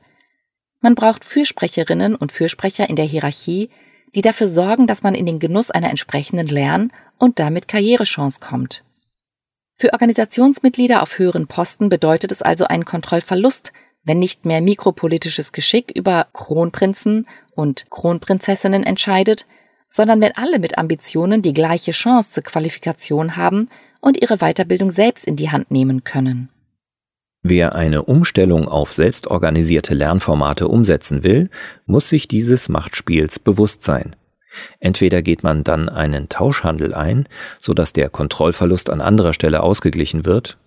Man 0.82 0.96
braucht 0.96 1.26
Fürsprecherinnen 1.26 2.16
und 2.16 2.32
Fürsprecher 2.32 2.90
in 2.90 2.96
der 2.96 3.06
Hierarchie, 3.06 3.70
die 4.16 4.22
dafür 4.22 4.48
sorgen, 4.48 4.88
dass 4.88 5.04
man 5.04 5.16
in 5.16 5.26
den 5.26 5.40
Genuss 5.40 5.72
einer 5.72 5.90
entsprechenden 5.90 6.48
Lern- 6.48 6.92
und 7.18 7.40
damit 7.40 7.68
Karrierechance 7.68 8.40
kommt. 8.40 8.84
Für 9.76 9.94
Organisationsmitglieder 9.94 11.02
auf 11.02 11.20
höheren 11.20 11.48
Posten 11.48 11.90
bedeutet 11.90 12.32
es 12.32 12.42
also 12.42 12.66
einen 12.66 12.86
Kontrollverlust, 12.86 13.72
wenn 14.04 14.20
nicht 14.20 14.46
mehr 14.46 14.62
mikropolitisches 14.62 15.52
Geschick 15.52 15.92
über 15.92 16.28
Kronprinzen 16.34 17.28
und 17.56 17.90
Kronprinzessinnen 17.90 18.84
entscheidet, 18.84 19.46
sondern 19.90 20.22
wenn 20.22 20.36
alle 20.36 20.60
mit 20.60 20.78
Ambitionen 20.78 21.42
die 21.42 21.54
gleiche 21.54 21.92
Chance 21.92 22.32
zur 22.32 22.44
Qualifikation 22.44 23.36
haben 23.36 23.70
und 24.02 24.22
ihre 24.22 24.38
Weiterbildung 24.38 24.92
selbst 24.92 25.26
in 25.26 25.36
die 25.36 25.52
Hand 25.52 25.72
nehmen 25.72 26.04
können. 26.04 26.50
Wer 27.42 27.74
eine 27.74 28.04
Umstellung 28.04 28.68
auf 28.68 28.92
selbstorganisierte 28.92 29.94
Lernformate 29.94 30.68
umsetzen 30.68 31.24
will, 31.24 31.50
muss 31.86 32.10
sich 32.10 32.28
dieses 32.28 32.68
Machtspiels 32.68 33.40
bewusst 33.40 33.84
sein. 33.84 34.16
Entweder 34.80 35.22
geht 35.22 35.44
man 35.44 35.64
dann 35.64 35.88
einen 35.88 36.28
Tauschhandel 36.28 36.94
ein, 36.94 37.30
sodass 37.60 37.94
der 37.94 38.10
Kontrollverlust 38.10 38.90
an 38.90 39.00
anderer 39.00 39.34
Stelle 39.34 39.64
ausgeglichen 39.64 40.26
wird, 40.26 40.58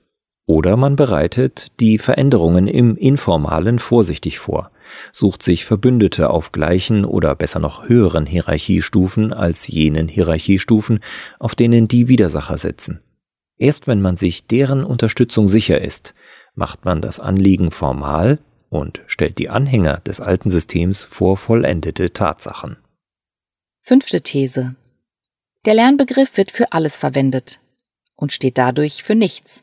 oder 0.46 0.76
man 0.76 0.96
bereitet 0.96 1.68
die 1.78 1.98
Veränderungen 1.98 2.66
im 2.66 2.96
Informalen 2.96 3.78
vorsichtig 3.78 4.38
vor, 4.38 4.70
sucht 5.12 5.42
sich 5.42 5.64
Verbündete 5.64 6.30
auf 6.30 6.52
gleichen 6.52 7.04
oder 7.04 7.34
besser 7.34 7.60
noch 7.60 7.88
höheren 7.88 8.26
Hierarchiestufen 8.26 9.32
als 9.32 9.68
jenen 9.68 10.08
Hierarchiestufen, 10.08 11.00
auf 11.38 11.54
denen 11.54 11.86
die 11.86 12.08
Widersacher 12.08 12.58
sitzen. 12.58 13.00
Erst 13.62 13.86
wenn 13.86 14.00
man 14.00 14.16
sich 14.16 14.48
deren 14.48 14.82
Unterstützung 14.82 15.46
sicher 15.46 15.80
ist, 15.80 16.14
macht 16.56 16.84
man 16.84 17.00
das 17.00 17.20
Anliegen 17.20 17.70
formal 17.70 18.40
und 18.70 19.02
stellt 19.06 19.38
die 19.38 19.50
Anhänger 19.50 20.00
des 20.00 20.20
alten 20.20 20.50
Systems 20.50 21.04
vor 21.04 21.36
vollendete 21.36 22.12
Tatsachen. 22.12 22.76
Fünfte 23.82 24.20
These. 24.20 24.74
Der 25.64 25.74
Lernbegriff 25.74 26.36
wird 26.36 26.50
für 26.50 26.72
alles 26.72 26.96
verwendet 26.96 27.60
und 28.16 28.32
steht 28.32 28.58
dadurch 28.58 29.04
für 29.04 29.14
nichts. 29.14 29.62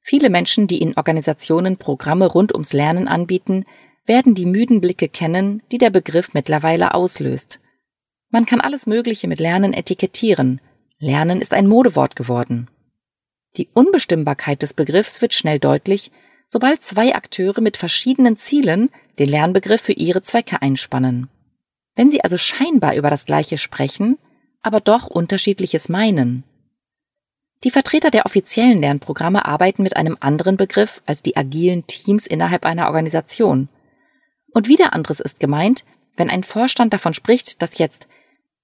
Viele 0.00 0.30
Menschen, 0.30 0.66
die 0.66 0.80
in 0.80 0.96
Organisationen 0.96 1.76
Programme 1.76 2.24
rund 2.24 2.54
ums 2.54 2.72
Lernen 2.72 3.06
anbieten, 3.06 3.64
werden 4.06 4.34
die 4.34 4.46
müden 4.46 4.80
Blicke 4.80 5.10
kennen, 5.10 5.62
die 5.72 5.76
der 5.76 5.90
Begriff 5.90 6.32
mittlerweile 6.32 6.94
auslöst. 6.94 7.60
Man 8.30 8.46
kann 8.46 8.62
alles 8.62 8.86
Mögliche 8.86 9.28
mit 9.28 9.40
Lernen 9.40 9.74
etikettieren. 9.74 10.62
Lernen 10.98 11.42
ist 11.42 11.52
ein 11.52 11.66
Modewort 11.66 12.16
geworden. 12.16 12.70
Die 13.56 13.68
Unbestimmbarkeit 13.72 14.62
des 14.62 14.74
Begriffs 14.74 15.20
wird 15.22 15.34
schnell 15.34 15.58
deutlich, 15.58 16.10
sobald 16.46 16.82
zwei 16.82 17.14
Akteure 17.14 17.60
mit 17.60 17.76
verschiedenen 17.76 18.36
Zielen 18.36 18.90
den 19.18 19.28
Lernbegriff 19.28 19.82
für 19.82 19.92
ihre 19.92 20.22
Zwecke 20.22 20.62
einspannen. 20.62 21.28
Wenn 21.94 22.10
sie 22.10 22.22
also 22.22 22.36
scheinbar 22.36 22.94
über 22.94 23.10
das 23.10 23.26
Gleiche 23.26 23.58
sprechen, 23.58 24.18
aber 24.62 24.80
doch 24.80 25.06
unterschiedliches 25.06 25.88
meinen. 25.88 26.44
Die 27.64 27.70
Vertreter 27.72 28.10
der 28.10 28.24
offiziellen 28.24 28.80
Lernprogramme 28.80 29.44
arbeiten 29.44 29.82
mit 29.82 29.96
einem 29.96 30.16
anderen 30.20 30.56
Begriff 30.56 31.02
als 31.06 31.22
die 31.22 31.36
agilen 31.36 31.86
Teams 31.86 32.26
innerhalb 32.26 32.64
einer 32.64 32.86
Organisation. 32.86 33.68
Und 34.52 34.68
wieder 34.68 34.92
anderes 34.92 35.18
ist 35.18 35.40
gemeint, 35.40 35.84
wenn 36.16 36.30
ein 36.30 36.44
Vorstand 36.44 36.92
davon 36.92 37.14
spricht, 37.14 37.60
dass 37.60 37.78
jetzt 37.78 38.06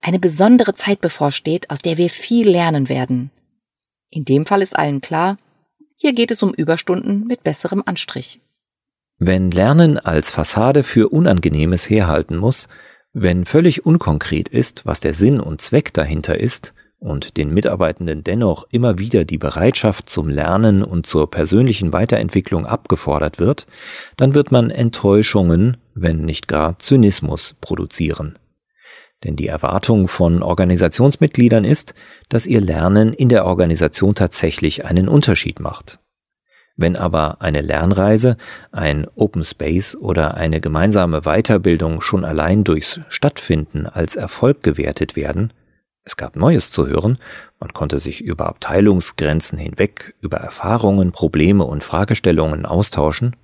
eine 0.01 0.21
besondere 0.21 0.75
Zeit 0.75 1.01
bevorsteht, 1.01 1.71
aus 1.71 1.81
der 1.81 1.97
wir 1.97 2.11
viel 2.11 2.49
lernen 2.49 2.89
werden. 2.89 3.31
In 4.15 4.25
dem 4.25 4.47
Fall 4.47 4.63
ist 4.63 4.77
allen 4.77 5.01
klar, 5.01 5.39
hier 5.97 6.13
geht 6.13 6.31
es 6.31 6.41
um 6.45 6.55
Überstunden 6.55 7.27
mit 7.27 7.43
besserem 7.43 7.83
Anstrich. 7.85 8.41
Wenn 9.19 9.51
Lernen 9.51 9.99
als 9.99 10.31
Fassade 10.31 10.85
für 10.85 11.09
Unangenehmes 11.09 11.91
herhalten 11.91 12.37
muss, 12.37 12.69
wenn 13.13 13.45
völlig 13.45 13.85
unkonkret 13.85 14.49
ist, 14.49 14.87
was 14.87 15.01
der 15.01 15.15
Sinn 15.15 15.41
und 15.41 15.61
Zweck 15.61 15.93
dahinter 15.93 16.39
ist, 16.39 16.75
und 17.01 17.37
den 17.37 17.53
Mitarbeitenden 17.53 18.23
dennoch 18.23 18.67
immer 18.71 19.01
wieder 19.01 19.25
die 19.25 19.37
Bereitschaft 19.37 20.09
zum 20.09 20.29
Lernen 20.29 20.85
und 20.85 21.07
zur 21.07 21.29
persönlichen 21.29 21.93
Weiterentwicklung 21.93 22.67
abgefordert 22.67 23.41
wird, 23.41 23.67
dann 24.17 24.35
wird 24.35 24.53
man 24.53 24.71
Enttäuschungen, 24.71 25.77
wenn 25.95 26.25
nicht 26.25 26.47
gar 26.47 26.79
Zynismus 26.79 27.57
produzieren. 27.61 28.39
Denn 29.25 29.37
die 29.37 29.49
Erwartung 29.49 30.07
von 30.07 30.43
Organisationsmitgliedern 30.43 31.65
ist, 31.65 31.95
dass 32.29 32.47
ihr 32.47 32.61
Lernen 32.61 33.13
in 33.15 33.31
der 33.31 33.47
Organisation 33.47 34.15
tatsächlich 34.15 34.85
einen 34.85 35.09
Unterschied 35.09 35.61
macht. 35.61 35.99
Wenn 36.77 36.97
aber 36.97 37.41
eine 37.41 37.61
Lernreise, 37.61 38.37
ein 38.73 39.07
Open 39.15 39.45
Space 39.45 39.95
oder 39.97 40.35
eine 40.35 40.61
gemeinsame 40.61 41.23
Weiterbildung 41.23 42.01
schon 42.01 42.25
allein 42.25 42.65
durchs 42.65 43.01
Stattfinden 43.09 43.87
als 43.87 44.17
Erfolg 44.17 44.63
gewertet 44.63 45.17
werden, 45.17 45.53
es 46.03 46.17
gab 46.17 46.37
Neues 46.37 46.71
zu 46.71 46.87
hören, 46.87 47.19
man 47.61 47.73
konnte 47.73 47.99
sich 47.99 48.21
über 48.21 48.47
Abteilungsgrenzen 48.47 49.59
hinweg, 49.59 50.15
über 50.21 50.37
Erfahrungen, 50.37 51.13
Probleme 51.13 51.65
und 51.65 51.83
Fragestellungen 51.83 52.67
austauschen, 52.67 53.37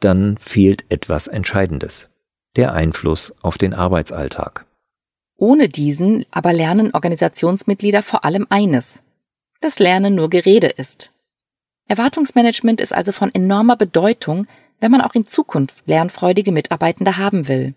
dann 0.00 0.36
fehlt 0.36 0.84
etwas 0.90 1.26
Entscheidendes, 1.26 2.10
der 2.56 2.74
Einfluss 2.74 3.32
auf 3.40 3.56
den 3.56 3.72
Arbeitsalltag. 3.72 4.66
Ohne 5.40 5.70
diesen 5.70 6.26
aber 6.30 6.52
lernen 6.52 6.92
Organisationsmitglieder 6.92 8.02
vor 8.02 8.26
allem 8.26 8.46
eines, 8.50 9.02
dass 9.62 9.78
Lernen 9.78 10.14
nur 10.14 10.28
Gerede 10.28 10.66
ist. 10.66 11.12
Erwartungsmanagement 11.88 12.82
ist 12.82 12.92
also 12.92 13.10
von 13.10 13.34
enormer 13.34 13.76
Bedeutung, 13.76 14.46
wenn 14.80 14.90
man 14.90 15.00
auch 15.00 15.14
in 15.14 15.26
Zukunft 15.26 15.88
lernfreudige 15.88 16.52
Mitarbeitende 16.52 17.16
haben 17.16 17.48
will. 17.48 17.74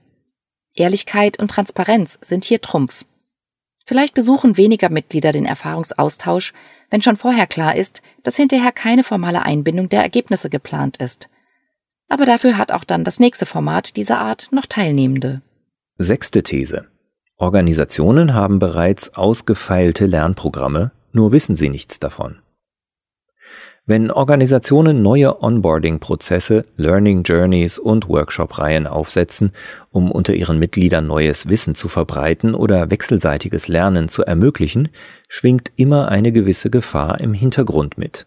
Ehrlichkeit 0.75 1.39
und 1.39 1.51
Transparenz 1.51 2.19
sind 2.21 2.43
hier 2.43 2.59
Trumpf. 2.59 3.05
Vielleicht 3.85 4.13
besuchen 4.13 4.57
weniger 4.57 4.89
Mitglieder 4.89 5.31
den 5.31 5.45
Erfahrungsaustausch, 5.45 6.51
wenn 6.89 7.01
schon 7.01 7.15
vorher 7.15 7.47
klar 7.47 7.77
ist, 7.77 8.01
dass 8.23 8.35
hinterher 8.35 8.73
keine 8.73 9.05
formale 9.05 9.43
Einbindung 9.43 9.87
der 9.87 10.01
Ergebnisse 10.01 10.49
geplant 10.49 10.97
ist. 10.97 11.29
Aber 12.09 12.25
dafür 12.25 12.57
hat 12.57 12.73
auch 12.73 12.83
dann 12.83 13.05
das 13.05 13.21
nächste 13.21 13.45
Format 13.45 13.95
dieser 13.95 14.19
Art 14.19 14.49
noch 14.51 14.65
Teilnehmende. 14.65 15.41
Sechste 15.97 16.43
These. 16.43 16.92
Organisationen 17.37 18.33
haben 18.33 18.59
bereits 18.59 19.15
ausgefeilte 19.15 20.05
Lernprogramme, 20.05 20.91
nur 21.11 21.31
wissen 21.31 21.55
sie 21.55 21.69
nichts 21.69 21.99
davon. 21.99 22.37
Wenn 23.85 24.11
Organisationen 24.11 25.01
neue 25.01 25.43
Onboarding-Prozesse, 25.43 26.63
Learning 26.77 27.23
Journeys 27.23 27.79
und 27.79 28.07
Workshop-Reihen 28.07 28.87
aufsetzen, 28.87 29.51
um 29.89 30.09
unter 30.09 30.33
ihren 30.33 30.57
Mitgliedern 30.57 31.05
neues 31.05 31.49
Wissen 31.49 31.75
zu 31.75 31.89
verbreiten 31.89 32.55
oder 32.55 32.89
wechselseitiges 32.91 33.67
Lernen 33.67 34.07
zu 34.07 34.23
ermöglichen, 34.23 34.87
schwingt 35.27 35.73
immer 35.75 36.07
eine 36.07 36.31
gewisse 36.31 36.69
Gefahr 36.69 37.19
im 37.19 37.33
Hintergrund 37.33 37.97
mit. 37.97 38.25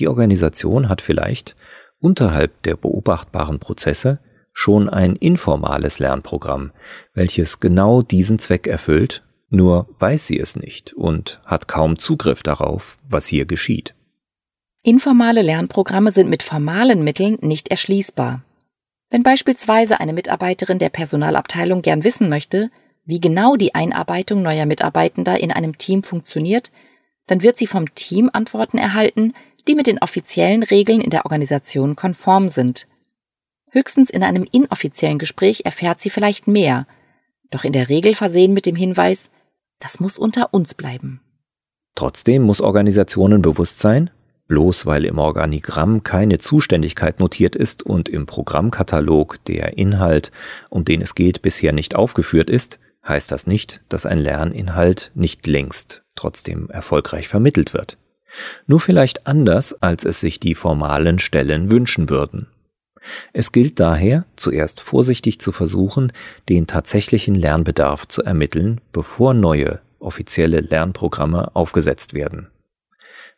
Die 0.00 0.08
Organisation 0.08 0.88
hat 0.88 1.02
vielleicht 1.02 1.54
unterhalb 2.00 2.60
der 2.62 2.76
beobachtbaren 2.76 3.60
Prozesse 3.60 4.18
schon 4.58 4.88
ein 4.88 5.16
informales 5.16 5.98
Lernprogramm, 5.98 6.72
welches 7.12 7.60
genau 7.60 8.00
diesen 8.00 8.38
Zweck 8.38 8.66
erfüllt, 8.66 9.22
nur 9.50 9.86
weiß 9.98 10.26
sie 10.26 10.40
es 10.40 10.56
nicht 10.56 10.94
und 10.94 11.42
hat 11.44 11.68
kaum 11.68 11.98
Zugriff 11.98 12.42
darauf, 12.42 12.96
was 13.06 13.26
hier 13.26 13.44
geschieht. 13.44 13.94
Informale 14.82 15.42
Lernprogramme 15.42 16.10
sind 16.10 16.30
mit 16.30 16.42
formalen 16.42 17.04
Mitteln 17.04 17.36
nicht 17.42 17.68
erschließbar. 17.68 18.44
Wenn 19.10 19.22
beispielsweise 19.22 20.00
eine 20.00 20.14
Mitarbeiterin 20.14 20.78
der 20.78 20.88
Personalabteilung 20.88 21.82
gern 21.82 22.02
wissen 22.02 22.30
möchte, 22.30 22.70
wie 23.04 23.20
genau 23.20 23.56
die 23.56 23.74
Einarbeitung 23.74 24.40
neuer 24.40 24.64
Mitarbeitender 24.64 25.38
in 25.38 25.52
einem 25.52 25.76
Team 25.76 26.02
funktioniert, 26.02 26.72
dann 27.26 27.42
wird 27.42 27.58
sie 27.58 27.66
vom 27.66 27.94
Team 27.94 28.30
Antworten 28.32 28.78
erhalten, 28.78 29.34
die 29.68 29.74
mit 29.74 29.86
den 29.86 29.98
offiziellen 29.98 30.62
Regeln 30.62 31.02
in 31.02 31.10
der 31.10 31.26
Organisation 31.26 31.94
konform 31.94 32.48
sind. 32.48 32.86
Höchstens 33.70 34.10
in 34.10 34.22
einem 34.22 34.46
inoffiziellen 34.50 35.18
Gespräch 35.18 35.62
erfährt 35.64 36.00
sie 36.00 36.10
vielleicht 36.10 36.46
mehr, 36.46 36.86
doch 37.50 37.64
in 37.64 37.72
der 37.72 37.88
Regel 37.88 38.14
versehen 38.14 38.52
mit 38.52 38.66
dem 38.66 38.76
Hinweis, 38.76 39.30
das 39.78 40.00
muss 40.00 40.18
unter 40.18 40.54
uns 40.54 40.74
bleiben. 40.74 41.20
Trotzdem 41.94 42.42
muss 42.42 42.60
Organisationen 42.60 43.42
bewusst 43.42 43.78
sein, 43.78 44.10
bloß 44.48 44.86
weil 44.86 45.04
im 45.04 45.18
Organigramm 45.18 46.02
keine 46.02 46.38
Zuständigkeit 46.38 47.20
notiert 47.20 47.56
ist 47.56 47.82
und 47.82 48.08
im 48.08 48.26
Programmkatalog 48.26 49.42
der 49.44 49.76
Inhalt, 49.78 50.30
um 50.70 50.84
den 50.84 51.02
es 51.02 51.14
geht, 51.14 51.42
bisher 51.42 51.72
nicht 51.72 51.96
aufgeführt 51.96 52.50
ist, 52.50 52.78
heißt 53.06 53.30
das 53.32 53.46
nicht, 53.46 53.82
dass 53.88 54.06
ein 54.06 54.18
Lerninhalt 54.18 55.10
nicht 55.14 55.46
längst 55.46 56.04
trotzdem 56.14 56.70
erfolgreich 56.70 57.28
vermittelt 57.28 57.72
wird. 57.72 57.98
Nur 58.66 58.80
vielleicht 58.80 59.26
anders, 59.26 59.80
als 59.82 60.04
es 60.04 60.20
sich 60.20 60.40
die 60.40 60.54
formalen 60.54 61.18
Stellen 61.18 61.70
wünschen 61.70 62.10
würden. 62.10 62.48
Es 63.32 63.52
gilt 63.52 63.80
daher, 63.80 64.26
zuerst 64.36 64.80
vorsichtig 64.80 65.40
zu 65.40 65.52
versuchen, 65.52 66.12
den 66.48 66.66
tatsächlichen 66.66 67.34
Lernbedarf 67.34 68.06
zu 68.08 68.22
ermitteln, 68.22 68.80
bevor 68.92 69.34
neue 69.34 69.80
offizielle 69.98 70.60
Lernprogramme 70.60 71.54
aufgesetzt 71.54 72.14
werden. 72.14 72.48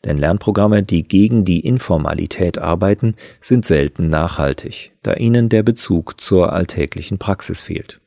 Denn 0.05 0.17
Lernprogramme, 0.17 0.83
die 0.83 1.03
gegen 1.03 1.45
die 1.45 1.61
Informalität 1.61 2.59
arbeiten, 2.59 3.15
sind 3.41 3.65
selten 3.65 4.09
nachhaltig, 4.09 4.93
da 5.03 5.15
ihnen 5.15 5.49
der 5.49 5.63
Bezug 5.63 6.21
zur 6.21 6.53
alltäglichen 6.53 7.19
Praxis 7.19 7.63
fehlt. 7.63 8.01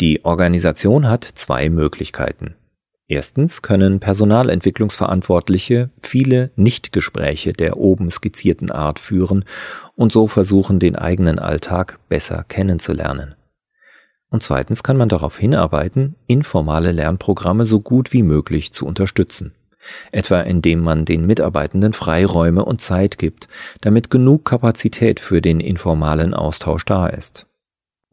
Die 0.00 0.24
Organisation 0.24 1.08
hat 1.08 1.24
zwei 1.24 1.68
Möglichkeiten. 1.68 2.54
Erstens 3.06 3.60
können 3.60 4.00
Personalentwicklungsverantwortliche 4.00 5.90
viele 6.00 6.52
Nichtgespräche 6.56 7.52
der 7.52 7.76
oben 7.76 8.10
skizzierten 8.10 8.70
Art 8.70 8.98
führen 8.98 9.44
und 9.94 10.10
so 10.10 10.26
versuchen, 10.26 10.80
den 10.80 10.96
eigenen 10.96 11.38
Alltag 11.38 11.98
besser 12.08 12.44
kennenzulernen. 12.48 13.34
Und 14.30 14.42
zweitens 14.42 14.82
kann 14.82 14.96
man 14.96 15.10
darauf 15.10 15.38
hinarbeiten, 15.38 16.16
informale 16.26 16.92
Lernprogramme 16.92 17.66
so 17.66 17.80
gut 17.80 18.12
wie 18.14 18.22
möglich 18.22 18.72
zu 18.72 18.86
unterstützen. 18.86 19.52
Etwa 20.10 20.40
indem 20.40 20.80
man 20.80 21.04
den 21.04 21.26
Mitarbeitenden 21.26 21.92
Freiräume 21.92 22.64
und 22.64 22.80
Zeit 22.80 23.18
gibt, 23.18 23.48
damit 23.82 24.10
genug 24.10 24.46
Kapazität 24.46 25.20
für 25.20 25.42
den 25.42 25.60
informalen 25.60 26.32
Austausch 26.32 26.86
da 26.86 27.06
ist 27.06 27.46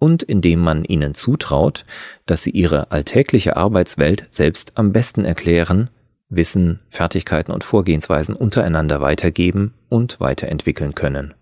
und 0.02 0.24
indem 0.24 0.62
man 0.62 0.84
ihnen 0.84 1.14
zutraut, 1.14 1.86
dass 2.26 2.42
sie 2.42 2.50
ihre 2.50 2.92
alltägliche 2.92 3.56
Arbeitswelt 3.56 4.26
selbst 4.32 4.72
am 4.76 4.92
besten 4.92 5.26
erklären, 5.26 5.92
Wissen, 6.28 6.80
Fertigkeiten 6.90 7.52
und 7.52 7.64
Vorgehensweisen 7.64 8.36
untereinander 8.36 9.00
weitergeben 9.02 9.76
und 9.90 10.20
weiterentwickeln 10.20 10.96
können. 10.96 11.36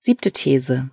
Siebte 0.00 0.32
These. 0.32 0.90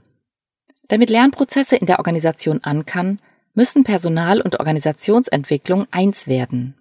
Damit 0.87 1.09
Lernprozesse 1.09 1.75
in 1.75 1.85
der 1.85 1.99
Organisation 1.99 2.63
ankern, 2.63 3.19
müssen 3.53 3.83
Personal- 3.83 4.39
und 4.39 4.59
Organisationsentwicklung 4.59 5.87
eins 5.91 6.27
werden. 6.27 6.75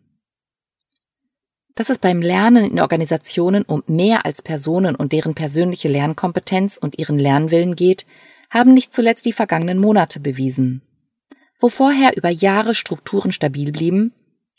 Dass 1.74 1.90
es 1.90 1.98
beim 1.98 2.22
Lernen 2.22 2.70
in 2.70 2.79
Organisationen 2.79 3.64
um 3.64 3.83
mehr 3.88 4.24
als 4.24 4.42
Personen 4.42 4.94
und 4.94 5.12
deren 5.12 5.35
persönliche 5.35 5.88
Lernkompetenz 5.88 6.76
und 6.76 6.98
ihren 7.00 7.18
Lernwillen 7.18 7.74
geht, 7.74 8.07
haben 8.50 8.74
nicht 8.74 8.94
zuletzt 8.94 9.26
die 9.26 9.32
vergangenen 9.32 9.78
Monate 9.78 10.20
bewiesen. 10.20 10.82
Wo 11.59 11.68
vorher 11.68 12.16
über 12.16 12.28
Jahre 12.28 12.74
Strukturen 12.74 13.32
stabil 13.32 13.72
blieben, 13.72 14.12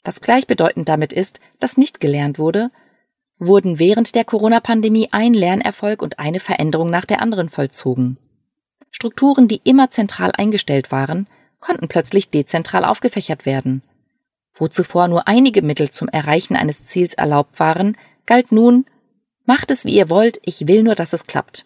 was 0.04 0.22
gleichbedeutend 0.22 0.90
damit 0.90 1.14
ist, 1.14 1.40
dass 1.60 1.78
nicht 1.78 2.00
gelernt 2.00 2.40
wurde, 2.40 2.72
wurden 3.40 3.78
während 3.78 4.16
der 4.16 4.24
Corona-Pandemie 4.24 5.10
ein 5.12 5.34
Lernerfolg 5.34 6.02
und 6.02 6.20
eine 6.20 6.40
Veränderung 6.40 6.90
nach 6.90 7.06
der 7.06 7.22
anderen 7.22 7.50
vollzogen. 7.50 8.18
Strukturen, 8.90 9.48
die 9.48 9.62
immer 9.64 9.90
zentral 9.90 10.32
eingestellt 10.32 10.92
waren, 10.92 11.28
konnten 11.60 11.88
plötzlich 11.88 12.30
dezentral 12.30 12.86
aufgefächert 12.86 13.46
werden. 13.46 13.84
Wo 14.54 14.68
zuvor 14.68 15.08
nur 15.08 15.28
einige 15.28 15.62
Mittel 15.62 15.90
zum 15.90 16.08
Erreichen 16.08 16.56
eines 16.56 16.86
Ziels 16.86 17.14
erlaubt 17.14 17.60
waren, 17.60 17.96
galt 18.26 18.52
nun, 18.52 18.86
macht 19.46 19.70
es 19.70 19.86
wie 19.86 19.96
ihr 19.96 20.10
wollt, 20.10 20.40
ich 20.44 20.68
will 20.68 20.84
nur, 20.84 20.96
dass 20.96 21.14
es 21.14 21.28
klappt. 21.28 21.66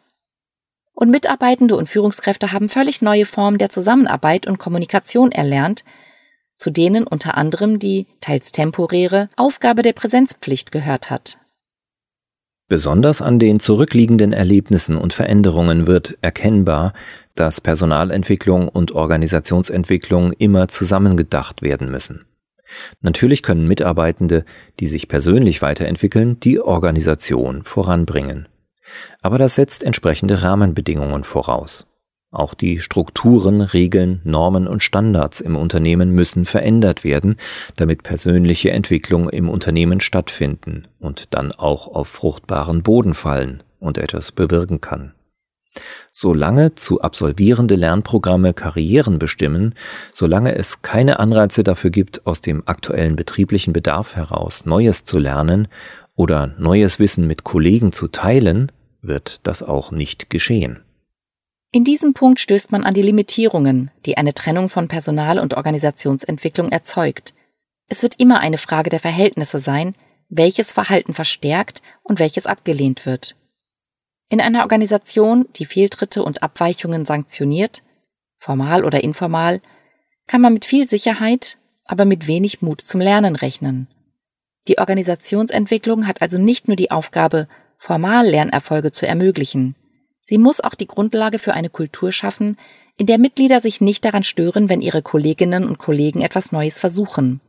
Und 1.02 1.10
Mitarbeitende 1.10 1.76
und 1.78 1.90
Führungskräfte 1.90 2.52
haben 2.52 2.70
völlig 2.70 3.02
neue 3.02 3.26
Formen 3.26 3.58
der 3.58 3.72
Zusammenarbeit 3.72 4.46
und 4.46 4.60
Kommunikation 4.60 5.32
erlernt, 5.32 5.84
zu 6.58 6.70
denen 6.70 7.08
unter 7.08 7.36
anderem 7.38 7.80
die 7.80 8.06
teils 8.22 8.52
temporäre 8.52 9.28
Aufgabe 9.36 9.82
der 9.82 9.94
Präsenzpflicht 9.94 10.72
gehört 10.72 11.10
hat. 11.10 11.40
Besonders 12.68 13.24
an 13.24 13.40
den 13.40 13.60
zurückliegenden 13.60 14.32
Erlebnissen 14.32 14.96
und 14.96 15.12
Veränderungen 15.12 15.88
wird 15.88 16.20
erkennbar, 16.22 16.94
dass 17.34 17.62
Personalentwicklung 17.62 18.68
und 18.68 18.92
Organisationsentwicklung 18.92 20.34
immer 20.34 20.68
zusammengedacht 20.68 21.64
werden 21.64 21.90
müssen. 21.90 22.26
Natürlich 23.00 23.42
können 23.42 23.68
Mitarbeitende, 23.68 24.46
die 24.80 24.86
sich 24.86 25.08
persönlich 25.08 25.64
weiterentwickeln, 25.64 26.40
die 26.42 26.60
Organisation 26.60 27.64
voranbringen. 27.64 28.48
Aber 29.22 29.38
das 29.38 29.56
setzt 29.56 29.84
entsprechende 29.84 30.42
Rahmenbedingungen 30.42 31.24
voraus. 31.24 31.88
Auch 32.32 32.54
die 32.54 32.80
Strukturen, 32.80 33.60
Regeln, 33.60 34.22
Normen 34.24 34.66
und 34.66 34.82
Standards 34.82 35.42
im 35.42 35.58
Unternehmen 35.58 36.12
müssen 36.12 36.46
verändert 36.46 37.04
werden, 37.04 37.36
damit 37.76 38.04
persönliche 38.04 38.72
Entwicklung 38.72 39.30
im 39.30 39.50
Unternehmen 39.50 40.00
stattfinden 40.00 40.88
und 41.00 41.34
dann 41.34 41.52
auch 41.52 41.88
auf 41.88 42.08
fruchtbaren 42.08 42.84
Boden 42.84 43.14
fallen 43.14 43.64
und 43.80 43.98
etwas 43.98 44.32
bewirken 44.32 44.80
kann. 44.80 45.14
Solange 46.14 46.76
zu 46.76 47.02
absolvierende 47.02 47.76
Lernprogramme 47.76 48.54
Karrieren 48.54 49.20
bestimmen, 49.20 49.76
solange 50.12 50.56
es 50.56 50.82
keine 50.82 51.20
Anreize 51.20 51.64
dafür 51.64 51.90
gibt, 51.90 52.26
aus 52.26 52.42
dem 52.42 52.64
aktuellen 52.66 53.16
betrieblichen 53.16 53.74
Bedarf 53.74 54.16
heraus 54.16 54.66
Neues 54.66 55.04
zu 55.04 55.18
lernen 55.18 55.68
oder 56.16 56.48
neues 56.58 57.00
Wissen 57.00 57.28
mit 57.28 57.44
Kollegen 57.44 57.92
zu 57.92 58.10
teilen, 58.10 58.72
wird 59.02 59.42
das 59.44 59.64
auch 59.64 59.92
nicht 59.92 60.30
geschehen. 60.30 60.84
In 61.72 61.84
diesem 61.84 62.14
Punkt 62.14 62.40
stößt 62.40 62.72
man 62.72 62.84
an 62.84 62.94
die 62.94 63.02
Limitierungen, 63.02 63.92
die 64.06 64.18
eine 64.18 64.34
Trennung 64.34 64.68
von 64.68 64.88
Personal- 64.88 65.40
und 65.40 65.54
Organisationsentwicklung 65.54 66.70
erzeugt. 66.70 67.34
Es 67.88 68.04
wird 68.04 68.20
immer 68.20 68.40
eine 68.40 68.58
Frage 68.58 68.90
der 68.90 69.00
Verhältnisse 69.00 69.60
sein, 69.60 69.96
welches 70.28 70.74
Verhalten 70.74 71.14
verstärkt 71.14 71.82
und 72.04 72.20
welches 72.20 72.46
abgelehnt 72.46 73.06
wird. 73.06 73.36
In 74.30 74.42
einer 74.42 74.62
Organisation, 74.62 75.48
die 75.56 75.66
Fehltritte 75.66 76.24
und 76.24 76.42
Abweichungen 76.44 77.06
sanktioniert, 77.06 77.84
formal 78.38 78.86
oder 78.86 79.04
informal, 79.04 79.62
kann 80.28 80.42
man 80.42 80.54
mit 80.54 80.66
viel 80.66 80.88
Sicherheit, 80.88 81.58
aber 81.86 82.06
mit 82.06 82.28
wenig 82.28 82.62
Mut 82.62 82.82
zum 82.82 83.02
Lernen 83.02 83.36
rechnen. 83.36 83.88
Die 84.68 84.78
Organisationsentwicklung 84.78 86.08
hat 86.08 86.22
also 86.22 86.38
nicht 86.38 86.68
nur 86.68 86.78
die 86.78 86.92
Aufgabe, 86.92 87.48
formal 87.82 88.28
Lernerfolge 88.28 88.92
zu 88.92 89.08
ermöglichen. 89.08 89.76
Sie 90.24 90.38
muss 90.38 90.62
auch 90.62 90.76
die 90.76 90.86
Grundlage 90.86 91.40
für 91.40 91.56
eine 91.56 91.72
Kultur 91.72 92.12
schaffen, 92.12 92.58
in 92.96 93.08
der 93.08 93.18
Mitglieder 93.18 93.60
sich 93.60 93.82
nicht 93.82 94.06
daran 94.06 94.22
stören, 94.22 94.70
wenn 94.70 94.82
ihre 94.82 95.02
Kolleginnen 95.02 95.68
und 95.68 95.80
Kollegen 95.80 96.22
etwas 96.22 96.52
Neues 96.52 96.78
versuchen. 96.78 97.42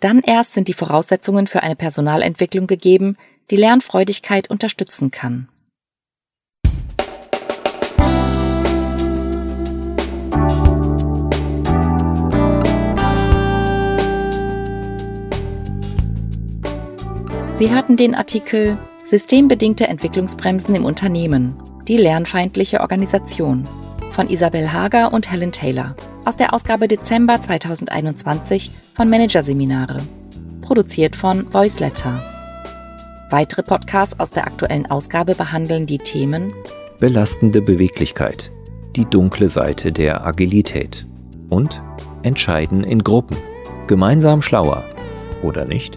Dann 0.00 0.22
erst 0.22 0.54
sind 0.54 0.66
die 0.66 0.74
Voraussetzungen 0.74 1.46
für 1.46 1.62
eine 1.62 1.76
Personalentwicklung 1.76 2.66
gegeben, 2.66 3.16
die 3.52 3.56
Lernfreudigkeit 3.56 4.50
unterstützen 4.50 5.12
kann. 5.12 5.48
Sie 17.54 17.70
hörten 17.70 17.96
den 17.96 18.16
Artikel 18.16 18.78
Systembedingte 19.06 19.86
Entwicklungsbremsen 19.86 20.74
im 20.74 20.84
Unternehmen. 20.84 21.54
Die 21.86 21.96
lernfeindliche 21.96 22.80
Organisation 22.80 23.62
von 24.10 24.28
Isabel 24.28 24.72
Hager 24.72 25.12
und 25.12 25.30
Helen 25.30 25.52
Taylor 25.52 25.94
aus 26.24 26.36
der 26.36 26.52
Ausgabe 26.52 26.88
Dezember 26.88 27.40
2021 27.40 28.72
von 28.94 29.08
Managerseminare. 29.08 30.02
Produziert 30.60 31.14
von 31.14 31.46
Voiceletter. 31.54 32.20
Weitere 33.30 33.62
Podcasts 33.62 34.18
aus 34.18 34.32
der 34.32 34.44
aktuellen 34.44 34.86
Ausgabe 34.86 35.36
behandeln 35.36 35.86
die 35.86 35.98
Themen 35.98 36.52
Belastende 36.98 37.62
Beweglichkeit, 37.62 38.50
die 38.96 39.04
dunkle 39.04 39.48
Seite 39.48 39.92
der 39.92 40.26
Agilität 40.26 41.06
und 41.48 41.80
Entscheiden 42.24 42.82
in 42.82 43.04
Gruppen, 43.04 43.36
gemeinsam 43.86 44.42
schlauer 44.42 44.82
oder 45.44 45.64
nicht? 45.64 45.96